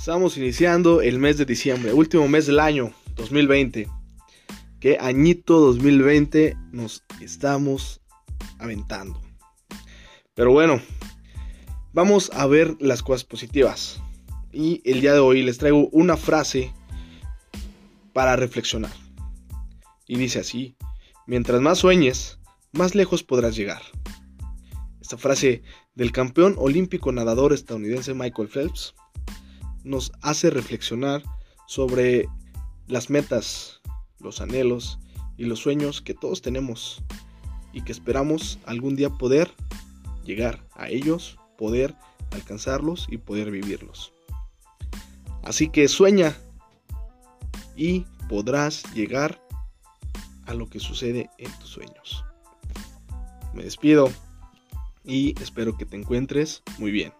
Estamos 0.00 0.38
iniciando 0.38 1.02
el 1.02 1.18
mes 1.18 1.36
de 1.36 1.44
diciembre, 1.44 1.92
último 1.92 2.26
mes 2.26 2.46
del 2.46 2.58
año 2.58 2.94
2020. 3.16 3.86
Qué 4.80 4.96
añito 4.98 5.60
2020 5.60 6.56
nos 6.72 7.04
estamos 7.20 8.00
aventando. 8.58 9.20
Pero 10.34 10.52
bueno, 10.52 10.80
vamos 11.92 12.30
a 12.32 12.46
ver 12.46 12.78
las 12.80 13.02
cosas 13.02 13.24
positivas. 13.24 14.00
Y 14.54 14.80
el 14.86 15.02
día 15.02 15.12
de 15.12 15.18
hoy 15.18 15.42
les 15.42 15.58
traigo 15.58 15.90
una 15.92 16.16
frase 16.16 16.72
para 18.14 18.36
reflexionar. 18.36 18.94
Y 20.06 20.16
dice 20.16 20.38
así, 20.38 20.76
mientras 21.26 21.60
más 21.60 21.76
sueñes, 21.76 22.38
más 22.72 22.94
lejos 22.94 23.22
podrás 23.22 23.54
llegar. 23.54 23.82
Esta 24.98 25.18
frase 25.18 25.62
del 25.94 26.10
campeón 26.10 26.54
olímpico 26.56 27.12
nadador 27.12 27.52
estadounidense 27.52 28.14
Michael 28.14 28.48
Phelps 28.48 28.94
nos 29.84 30.12
hace 30.22 30.50
reflexionar 30.50 31.22
sobre 31.66 32.28
las 32.86 33.10
metas, 33.10 33.80
los 34.18 34.40
anhelos 34.40 34.98
y 35.36 35.44
los 35.44 35.60
sueños 35.60 36.02
que 36.02 36.14
todos 36.14 36.42
tenemos 36.42 37.02
y 37.72 37.82
que 37.82 37.92
esperamos 37.92 38.58
algún 38.66 38.96
día 38.96 39.10
poder 39.10 39.52
llegar 40.24 40.66
a 40.74 40.88
ellos, 40.88 41.38
poder 41.56 41.94
alcanzarlos 42.32 43.06
y 43.10 43.18
poder 43.18 43.50
vivirlos. 43.50 44.12
Así 45.42 45.68
que 45.68 45.88
sueña 45.88 46.36
y 47.76 48.00
podrás 48.28 48.82
llegar 48.94 49.40
a 50.46 50.54
lo 50.54 50.68
que 50.68 50.80
sucede 50.80 51.30
en 51.38 51.50
tus 51.58 51.70
sueños. 51.70 52.24
Me 53.54 53.64
despido 53.64 54.10
y 55.04 55.40
espero 55.40 55.76
que 55.76 55.86
te 55.86 55.96
encuentres 55.96 56.62
muy 56.78 56.90
bien. 56.90 57.12